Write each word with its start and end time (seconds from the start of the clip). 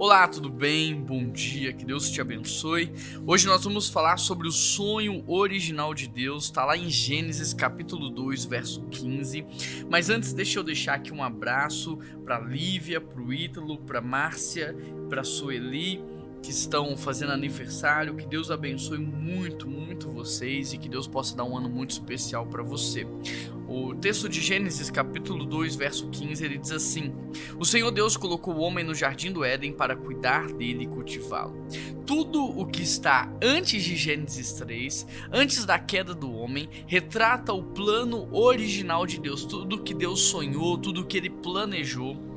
Olá, 0.00 0.26
tudo 0.26 0.48
bem? 0.48 0.94
Bom 0.94 1.28
dia, 1.28 1.74
que 1.74 1.84
Deus 1.84 2.10
te 2.10 2.22
abençoe. 2.22 2.90
Hoje 3.26 3.46
nós 3.46 3.64
vamos 3.64 3.90
falar 3.90 4.16
sobre 4.16 4.48
o 4.48 4.50
sonho 4.50 5.22
original 5.26 5.92
de 5.92 6.08
Deus, 6.08 6.44
está 6.44 6.64
lá 6.64 6.74
em 6.74 6.88
Gênesis 6.88 7.52
capítulo 7.52 8.08
2, 8.08 8.46
verso 8.46 8.80
15. 8.86 9.44
Mas 9.90 10.08
antes, 10.08 10.32
deixa 10.32 10.58
eu 10.58 10.62
deixar 10.62 10.94
aqui 10.94 11.12
um 11.12 11.22
abraço 11.22 11.98
para 12.24 12.38
Lívia, 12.40 12.98
para 12.98 13.20
o 13.20 13.30
Ítalo, 13.30 13.76
para 13.76 14.00
Márcia, 14.00 14.74
para 15.10 15.22
Sueli 15.22 16.02
que 16.42 16.50
estão 16.50 16.96
fazendo 16.96 17.32
aniversário. 17.32 18.16
Que 18.16 18.26
Deus 18.26 18.50
abençoe 18.50 18.98
muito, 18.98 19.68
muito 19.68 20.08
vocês 20.08 20.72
e 20.72 20.78
que 20.78 20.88
Deus 20.88 21.06
possa 21.06 21.36
dar 21.36 21.44
um 21.44 21.56
ano 21.56 21.68
muito 21.68 21.90
especial 21.90 22.46
para 22.46 22.62
você. 22.62 23.06
O 23.68 23.94
texto 23.94 24.28
de 24.28 24.40
Gênesis, 24.40 24.90
capítulo 24.90 25.44
2, 25.44 25.76
verso 25.76 26.08
15, 26.08 26.44
ele 26.44 26.58
diz 26.58 26.72
assim: 26.72 27.14
O 27.56 27.64
Senhor 27.64 27.92
Deus 27.92 28.16
colocou 28.16 28.54
o 28.54 28.60
homem 28.60 28.84
no 28.84 28.94
jardim 28.94 29.30
do 29.30 29.44
Éden 29.44 29.72
para 29.72 29.94
cuidar 29.94 30.52
dele 30.52 30.84
e 30.84 30.88
cultivá-lo. 30.88 31.66
Tudo 32.04 32.42
o 32.42 32.66
que 32.66 32.82
está 32.82 33.32
antes 33.40 33.84
de 33.84 33.94
Gênesis 33.94 34.54
3, 34.54 35.06
antes 35.30 35.64
da 35.64 35.78
queda 35.78 36.12
do 36.12 36.32
homem, 36.32 36.68
retrata 36.86 37.52
o 37.52 37.62
plano 37.62 38.28
original 38.32 39.06
de 39.06 39.20
Deus, 39.20 39.44
tudo 39.44 39.82
que 39.82 39.94
Deus 39.94 40.20
sonhou, 40.22 40.76
tudo 40.76 41.06
que 41.06 41.16
ele 41.16 41.30
planejou 41.30 42.29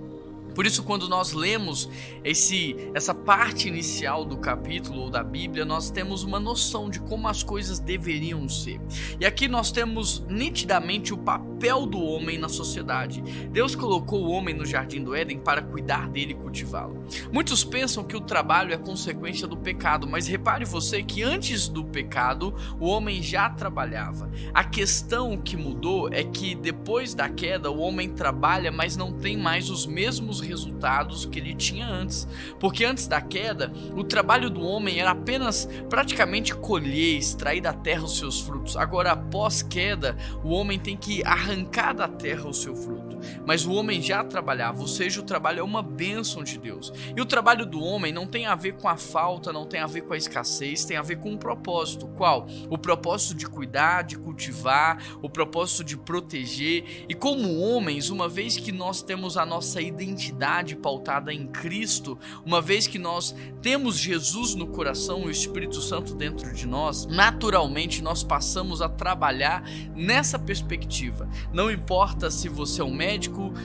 por 0.53 0.65
isso, 0.65 0.83
quando 0.83 1.07
nós 1.07 1.33
lemos 1.33 1.89
esse, 2.23 2.75
essa 2.93 3.13
parte 3.13 3.67
inicial 3.67 4.25
do 4.25 4.37
capítulo 4.37 5.01
ou 5.01 5.09
da 5.09 5.23
Bíblia, 5.23 5.65
nós 5.65 5.89
temos 5.89 6.23
uma 6.23 6.39
noção 6.39 6.89
de 6.89 6.99
como 6.99 7.27
as 7.27 7.43
coisas 7.43 7.79
deveriam 7.79 8.47
ser. 8.47 8.79
E 9.19 9.25
aqui 9.25 9.47
nós 9.47 9.71
temos 9.71 10.23
nitidamente 10.27 11.13
o 11.13 11.17
papel 11.17 11.52
do 11.63 12.03
homem 12.03 12.37
na 12.37 12.49
sociedade. 12.49 13.21
Deus 13.49 13.73
colocou 13.73 14.25
o 14.25 14.31
homem 14.31 14.53
no 14.53 14.65
jardim 14.65 15.01
do 15.01 15.15
Éden 15.15 15.39
para 15.39 15.61
cuidar 15.61 16.09
dele 16.09 16.33
e 16.33 16.35
cultivá-lo. 16.35 17.03
Muitos 17.31 17.63
pensam 17.63 18.03
que 18.03 18.17
o 18.17 18.21
trabalho 18.21 18.73
é 18.73 18.77
consequência 18.77 19.47
do 19.47 19.55
pecado, 19.55 20.05
mas 20.05 20.27
repare 20.27 20.65
você 20.65 21.01
que 21.01 21.23
antes 21.23 21.69
do 21.69 21.85
pecado 21.85 22.53
o 22.79 22.85
homem 22.85 23.23
já 23.23 23.49
trabalhava. 23.49 24.29
A 24.53 24.63
questão 24.63 25.37
que 25.37 25.55
mudou 25.55 26.09
é 26.11 26.23
que 26.23 26.53
depois 26.53 27.13
da 27.13 27.29
queda 27.29 27.71
o 27.71 27.79
homem 27.79 28.09
trabalha, 28.09 28.71
mas 28.71 28.97
não 28.97 29.13
tem 29.13 29.37
mais 29.37 29.69
os 29.69 29.85
mesmos 29.85 30.41
resultados 30.41 31.25
que 31.25 31.39
ele 31.39 31.55
tinha 31.55 31.87
antes. 31.87 32.27
Porque 32.59 32.83
antes 32.83 33.07
da 33.07 33.21
queda, 33.21 33.71
o 33.95 34.03
trabalho 34.03 34.49
do 34.49 34.61
homem 34.61 34.99
era 34.99 35.11
apenas 35.11 35.67
praticamente 35.89 36.53
colher, 36.53 37.17
extrair 37.17 37.61
da 37.61 37.71
terra 37.71 38.03
os 38.03 38.17
seus 38.17 38.41
frutos. 38.41 38.75
Agora, 38.75 39.13
após 39.13 39.61
queda, 39.61 40.17
o 40.43 40.49
homem 40.49 40.77
tem 40.77 40.97
que 40.97 41.23
arrancar 41.53 41.93
da 41.93 42.07
terra 42.07 42.47
o 42.47 42.53
seu 42.53 42.75
fruto. 42.75 43.02
Mas 43.45 43.65
o 43.65 43.73
homem 43.73 44.01
já 44.01 44.23
trabalhava, 44.23 44.81
ou 44.81 44.87
seja, 44.87 45.21
o 45.21 45.23
trabalho 45.23 45.59
é 45.59 45.63
uma 45.63 45.81
bênção 45.81 46.43
de 46.43 46.57
Deus. 46.57 46.91
E 47.15 47.21
o 47.21 47.25
trabalho 47.25 47.65
do 47.65 47.81
homem 47.81 48.11
não 48.11 48.25
tem 48.27 48.45
a 48.45 48.55
ver 48.55 48.73
com 48.73 48.87
a 48.87 48.97
falta, 48.97 49.51
não 49.53 49.65
tem 49.65 49.79
a 49.79 49.87
ver 49.87 50.01
com 50.01 50.13
a 50.13 50.17
escassez, 50.17 50.85
tem 50.85 50.97
a 50.97 51.01
ver 51.01 51.17
com 51.17 51.31
um 51.31 51.37
propósito. 51.37 52.07
Qual? 52.07 52.47
O 52.69 52.77
propósito 52.77 53.35
de 53.35 53.47
cuidar, 53.47 54.03
de 54.03 54.17
cultivar, 54.17 55.01
o 55.21 55.29
propósito 55.29 55.83
de 55.83 55.97
proteger. 55.97 57.05
E 57.07 57.13
como 57.13 57.59
homens, 57.59 58.09
uma 58.09 58.27
vez 58.27 58.57
que 58.57 58.71
nós 58.71 59.01
temos 59.01 59.37
a 59.37 59.45
nossa 59.45 59.81
identidade, 59.81 60.75
pautada 60.75 61.33
em 61.33 61.47
Cristo, 61.47 62.17
uma 62.45 62.61
vez 62.61 62.87
que 62.87 62.99
nós 62.99 63.35
temos 63.61 63.97
Jesus 63.97 64.55
no 64.55 64.67
coração 64.67 65.23
e 65.23 65.27
o 65.27 65.31
Espírito 65.31 65.81
Santo 65.81 66.13
dentro 66.15 66.53
de 66.53 66.67
nós, 66.67 67.05
naturalmente 67.05 68.01
nós 68.01 68.23
passamos 68.23 68.81
a 68.81 68.89
trabalhar 68.89 69.63
nessa 69.95 70.37
perspectiva. 70.37 71.29
Não 71.51 71.71
importa 71.71 72.29
se 72.29 72.49
você 72.49 72.81
é 72.81 72.83
um 72.83 72.93
médico, 72.93 73.12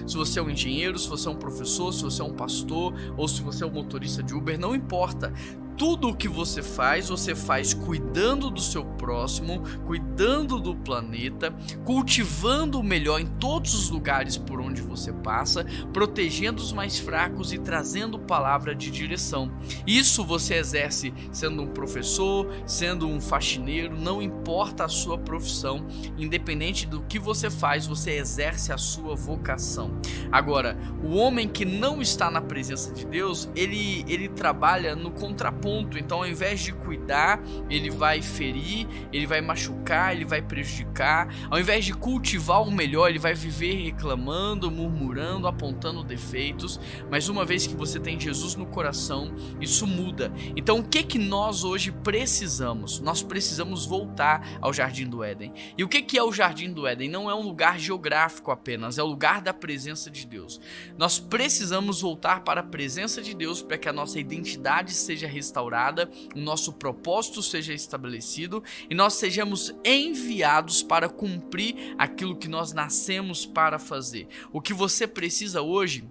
se 0.07 0.17
você 0.17 0.39
é 0.39 0.43
um 0.43 0.51
engenheiro, 0.51 0.99
se 0.99 1.09
você 1.09 1.29
é 1.29 1.31
um 1.31 1.37
professor, 1.37 1.93
se 1.93 2.03
você 2.03 2.23
é 2.23 2.25
um 2.25 2.35
pastor 2.35 2.95
ou 3.17 3.29
se 3.29 3.43
você 3.43 3.65
é 3.65 3.67
um 3.67 3.71
motorista 3.71 4.23
de 4.23 4.35
Uber, 4.35 4.59
não 4.59 4.75
importa 4.75 5.33
tudo 5.79 6.09
o 6.09 6.15
que 6.15 6.29
você 6.29 6.61
faz, 6.61 7.09
você 7.09 7.37
faz 7.37 7.73
cuidando 7.73 8.51
do 8.51 8.61
seu 8.61 8.85
próximo, 8.85 9.63
cuidando 9.87 10.59
do 10.59 10.75
planeta, 10.75 11.55
cultivando 11.85 12.81
o 12.81 12.83
melhor 12.83 13.21
em 13.21 13.27
todos 13.27 13.75
os 13.75 13.89
lugares 13.89 14.37
por 14.37 14.61
onde 14.61 14.83
você 14.83 15.13
passa, 15.13 15.65
protegendo 15.93 16.61
os 16.61 16.73
mais 16.73 16.99
fracos 16.99 17.53
e 17.53 17.59
trazendo 17.59 18.19
palavra 18.19 18.75
de 18.75 18.91
direção. 18.91 19.53
Isso 19.87 20.25
você 20.25 20.55
exerce 20.55 21.15
sendo 21.31 21.63
um 21.63 21.69
professor, 21.69 22.53
sendo 22.67 23.07
um 23.07 23.21
faxineiro, 23.21 23.97
não 23.97 24.21
importa 24.21 24.85
a 24.85 24.89
sua 24.89 25.17
profissão, 25.17 25.87
independente 26.19 26.87
do 26.87 27.03
que 27.03 27.21
você 27.21 27.49
faz, 27.49 27.87
você 27.87 28.17
exerce 28.17 28.73
a 28.73 28.79
sua 28.79 29.15
vocação. 29.15 29.93
Agora, 30.33 30.77
o 31.05 31.15
homem 31.15 31.47
que 31.47 31.65
não 31.65 32.03
está 32.03 32.29
na 32.29 32.41
presença 32.41 32.93
de 32.93 33.07
Deus, 33.07 33.49
ele 33.55 34.05
ele 34.09 34.29
trabalha 34.29 34.97
no 34.97 35.13
contraponto 35.13 35.68
ponto. 35.69 35.99
Então, 35.99 36.19
ao 36.19 36.27
invés 36.27 36.61
de 36.61 36.73
cuidar, 36.73 37.43
ele 37.69 37.91
vai 37.91 38.23
ferir, 38.23 38.89
ele 39.13 39.27
vai 39.27 39.43
machucar, 39.43 40.15
ele 40.15 40.25
vai 40.25 40.41
prejudicar. 40.41 41.29
Ao 41.51 41.61
invés 41.61 41.85
de 41.85 41.93
cultivar 41.93 42.63
o 42.63 42.71
melhor, 42.71 43.11
ele 43.11 43.19
vai 43.19 43.35
viver 43.35 43.75
reclamando, 43.75 44.71
murmurando, 44.71 45.47
apontando 45.47 46.03
defeitos. 46.03 46.81
Mas 47.11 47.29
uma 47.29 47.45
vez 47.45 47.67
que 47.67 47.77
você 47.77 48.01
tem 48.01 48.19
Jesus 48.19 48.55
no 48.55 48.65
coração, 48.65 49.35
isso 49.61 49.87
muda. 49.87 50.33
Então, 50.57 50.79
o 50.79 50.83
que 50.83 51.03
que 51.03 51.19
nós 51.19 51.65
hoje 51.65 51.93
precisamos? 51.93 52.99
Nós 53.01 53.23
precisamos 53.23 53.85
voltar 53.85 54.59
ao 54.63 54.73
jardim 54.73 55.07
do 55.07 55.23
Éden. 55.23 55.53
E 55.77 55.85
o 55.85 55.89
que 55.89 56.01
que 56.01 56.17
é 56.17 56.23
o 56.23 56.33
jardim 56.33 56.73
do 56.73 56.87
Éden? 56.87 57.11
Não 57.11 57.29
é 57.29 57.35
um 57.35 57.43
lugar 57.43 57.79
geográfico 57.79 58.51
apenas, 58.51 58.97
é 58.97 59.03
o 59.03 59.07
lugar 59.07 59.43
da 59.43 59.53
presença 59.53 60.11
de 60.11 60.27
Deus. 60.27 60.59
Nós 60.97 61.19
precisamos 61.19 62.01
voltar 62.01 62.41
para 62.41 62.63
a 62.63 62.65
presença 62.65 63.21
de 63.21 63.35
Deus 63.35 63.61
para 63.61 63.77
que 63.77 63.89
a 63.89 63.93
nossa 63.93 64.19
identidade 64.19 64.95
seja 64.95 65.27
restaurada 65.27 65.58
restaurada, 65.59 66.09
o 66.35 66.39
nosso 66.39 66.73
propósito 66.73 67.43
seja 67.43 67.75
estabelecido 67.75 68.63
e 68.89 68.95
nós 68.95 69.15
sejamos 69.15 69.75
enviados 69.85 70.83
para 70.83 71.09
cumprir 71.09 71.95
aquilo 71.99 72.37
que 72.37 72.49
nós 72.49 72.73
nascemos 72.73 73.45
para 73.45 73.79
fazer. 73.79 74.29
O 74.53 74.61
que 74.61 74.73
você 74.73 75.07
precisa 75.07 75.61
hoje 75.61 76.05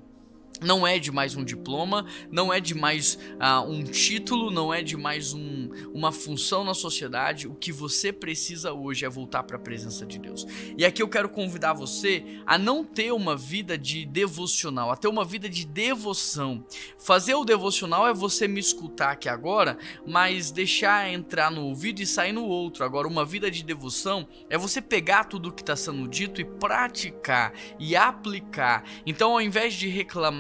não 0.62 0.86
é 0.86 1.00
de 1.00 1.12
mais 1.12 1.36
um 1.36 1.44
diploma, 1.44 2.06
não 2.32 2.52
é 2.52 2.60
de 2.60 2.74
mais 2.74 3.16
uh, 3.16 3.68
um 3.68 3.84
título, 3.84 4.52
não 4.52 4.74
é 4.74 4.82
de 4.82 4.98
mais 4.98 5.34
um, 5.34 5.70
uma 5.94 6.12
função 6.12 6.64
na 6.64 6.74
sociedade. 6.74 7.48
O 7.48 7.54
que 7.54 7.72
você 7.72 8.12
precisa 8.12 8.74
hoje 8.74 9.06
é 9.06 9.10
voltar 9.10 9.44
para 9.44 9.58
a 9.58 9.60
presença 9.60 10.06
de 10.06 10.20
Deus. 10.20 10.46
E 10.78 10.86
aqui 10.86 11.02
eu 11.02 11.08
quero 11.08 11.30
convidar 11.30 11.74
você 11.74 12.24
a 12.46 12.58
não 12.58 12.84
ter 12.84 13.12
uma 13.12 13.36
vida 13.36 13.78
de 13.78 14.06
devocional, 14.06 14.92
a 14.92 14.96
ter 14.96 15.08
uma 15.08 15.26
vida 15.26 15.50
de 15.50 15.66
devoção. 15.66 16.66
Fazer 16.98 17.36
o 17.36 17.46
devocional 17.46 18.08
é 18.08 18.14
você 18.14 18.48
me 18.48 18.60
escutar 18.60 19.12
aqui 19.12 19.30
agora, 19.30 19.78
mas 20.06 20.52
deixar 20.52 21.12
entrar 21.12 21.52
no 21.52 21.66
ouvido 21.66 22.02
e 22.02 22.08
sair 22.08 22.32
no 22.32 22.46
outro. 22.46 22.84
Agora, 22.84 23.08
uma 23.08 23.26
vida 23.26 23.50
de 23.52 23.64
devoção 23.64 24.28
é 24.50 24.58
você 24.58 24.82
pegar 24.82 25.26
tudo 25.26 25.50
o 25.50 25.52
que 25.52 25.62
está 25.62 25.76
sendo 25.76 26.08
dito 26.08 26.42
e 26.42 26.46
praticar 26.46 27.54
e 27.80 27.96
aplicar. 27.96 28.84
Então, 29.06 29.34
ao 29.34 29.42
invés 29.42 29.74
de 29.74 29.88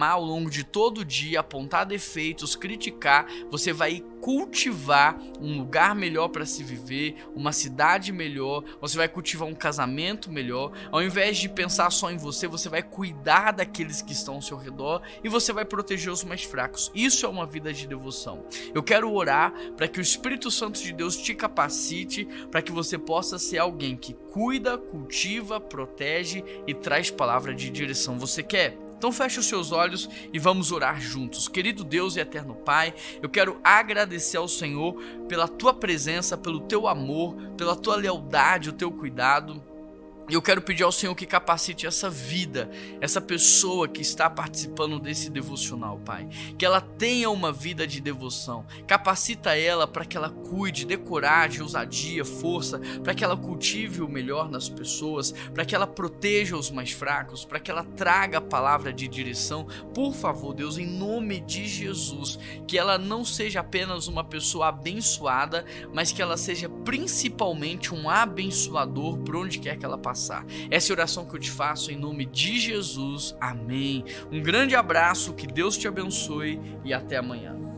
reclamar, 0.07 0.13
ao 0.13 0.23
longo 0.23 0.49
de 0.49 0.63
todo 0.63 0.99
o 0.99 1.05
dia, 1.05 1.41
apontar 1.41 1.85
defeitos, 1.85 2.55
criticar, 2.55 3.27
você 3.51 3.73
vai 3.73 4.03
cultivar 4.21 5.17
um 5.39 5.57
lugar 5.57 5.95
melhor 5.95 6.29
para 6.29 6.45
se 6.45 6.63
viver, 6.63 7.15
uma 7.35 7.51
cidade 7.51 8.11
melhor, 8.11 8.63
você 8.81 8.97
vai 8.97 9.07
cultivar 9.07 9.47
um 9.47 9.53
casamento 9.53 10.31
melhor. 10.31 10.71
Ao 10.91 11.01
invés 11.03 11.37
de 11.37 11.49
pensar 11.49 11.89
só 11.91 12.09
em 12.09 12.17
você, 12.17 12.47
você 12.47 12.69
vai 12.69 12.81
cuidar 12.81 13.51
daqueles 13.51 14.01
que 14.01 14.13
estão 14.13 14.35
ao 14.35 14.41
seu 14.41 14.57
redor 14.57 15.01
e 15.23 15.29
você 15.29 15.53
vai 15.53 15.65
proteger 15.65 16.11
os 16.11 16.23
mais 16.23 16.43
fracos. 16.43 16.91
Isso 16.95 17.25
é 17.25 17.29
uma 17.29 17.45
vida 17.45 17.73
de 17.73 17.87
devoção. 17.87 18.45
Eu 18.73 18.81
quero 18.81 19.11
orar 19.13 19.53
para 19.75 19.87
que 19.87 19.99
o 19.99 20.01
Espírito 20.01 20.49
Santo 20.49 20.81
de 20.81 20.91
Deus 20.91 21.17
te 21.17 21.33
capacite 21.33 22.25
para 22.51 22.61
que 22.61 22.71
você 22.71 22.97
possa 22.97 23.37
ser 23.37 23.59
alguém 23.59 23.95
que 23.95 24.13
cuida, 24.13 24.77
cultiva, 24.77 25.59
protege 25.59 26.43
e 26.65 26.73
traz 26.73 27.11
palavra 27.11 27.53
de 27.53 27.69
direção. 27.69 28.17
Você 28.17 28.43
quer? 28.43 28.86
Então 28.97 29.11
feche 29.11 29.39
os 29.39 29.45
seus 29.45 29.71
olhos 29.71 30.09
e 30.33 30.39
vamos 30.39 30.71
orar 30.71 30.99
juntos. 30.99 31.47
Querido 31.47 31.83
Deus 31.83 32.15
e 32.15 32.19
eterno 32.19 32.55
Pai, 32.55 32.93
eu 33.21 33.29
quero 33.29 33.59
agradecer 33.63 34.37
ao 34.37 34.47
Senhor 34.47 34.95
pela 35.29 35.47
tua 35.47 35.73
presença, 35.73 36.35
pelo 36.35 36.61
teu 36.61 36.87
amor, 36.87 37.35
pela 37.55 37.75
tua 37.75 37.95
lealdade, 37.95 38.69
o 38.69 38.73
teu 38.73 38.91
cuidado. 38.91 39.61
E 40.29 40.33
eu 40.33 40.41
quero 40.41 40.61
pedir 40.61 40.83
ao 40.83 40.91
Senhor 40.91 41.15
que 41.15 41.25
capacite 41.25 41.87
essa 41.87 42.09
vida, 42.09 42.69
essa 42.99 43.21
pessoa 43.21 43.87
que 43.87 44.01
está 44.01 44.29
participando 44.29 44.99
desse 44.99 45.29
devocional, 45.29 46.01
Pai. 46.03 46.27
Que 46.57 46.65
ela 46.65 46.81
tenha 46.81 47.29
uma 47.29 47.49
vida 47.49 47.87
de 47.87 48.01
devoção. 48.01 48.65
Capacita 48.85 49.55
ela 49.55 49.87
para 49.87 50.03
que 50.03 50.17
ela 50.17 50.29
cuide, 50.29 50.85
dê 50.85 50.97
coragem, 50.97 51.61
ousadia, 51.61 52.25
força, 52.25 52.77
para 53.01 53.15
que 53.15 53.23
ela 53.23 53.37
cultive 53.37 54.01
o 54.01 54.09
melhor 54.09 54.51
nas 54.51 54.67
pessoas, 54.67 55.31
para 55.53 55.63
que 55.63 55.73
ela 55.73 55.87
proteja 55.87 56.57
os 56.57 56.69
mais 56.69 56.91
fracos, 56.91 57.45
para 57.45 57.59
que 57.59 57.71
ela 57.71 57.85
traga 57.85 58.39
a 58.39 58.41
palavra 58.41 58.91
de 58.91 59.07
direção. 59.07 59.65
Por 59.93 60.13
favor, 60.13 60.53
Deus, 60.53 60.77
em 60.77 60.85
nome 60.85 61.39
de 61.39 61.65
Jesus, 61.65 62.37
que 62.67 62.77
ela 62.77 62.97
não 62.97 63.23
seja 63.23 63.61
apenas 63.61 64.09
uma 64.09 64.25
pessoa 64.25 64.67
abençoada, 64.67 65.63
mas 65.93 66.11
que 66.11 66.21
ela 66.21 66.35
seja 66.35 66.67
principalmente 66.67 67.95
um 67.95 68.09
abençoador 68.09 69.17
por 69.19 69.37
onde 69.37 69.59
quer 69.59 69.77
que 69.77 69.85
ela 69.85 69.97
passe 69.97 70.16
passar. 70.17 70.43
Essa 70.71 70.91
é 70.91 70.93
a 70.93 70.95
oração 70.95 71.25
que 71.25 71.35
eu 71.35 71.39
te 71.39 71.51
faço 71.51 71.91
em 71.91 71.95
nome 71.95 72.25
de 72.25 72.59
Jesus. 72.59 73.35
Amém. 73.39 74.03
Um 74.31 74.41
grande 74.41 74.75
abraço, 74.75 75.33
que 75.33 75.45
Deus 75.45 75.77
te 75.77 75.87
abençoe 75.87 76.59
e 76.83 76.91
até 76.91 77.17
amanhã. 77.17 77.76